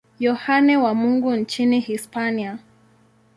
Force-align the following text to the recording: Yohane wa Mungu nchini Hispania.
Yohane 0.19 0.77
wa 0.77 0.93
Mungu 0.95 1.33
nchini 1.35 1.79
Hispania. 1.79 2.59